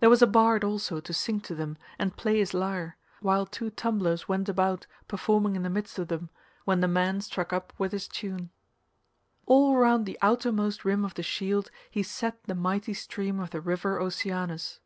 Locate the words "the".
5.62-5.70, 6.80-6.86, 10.04-10.18, 11.14-11.22, 12.44-12.54, 13.52-13.60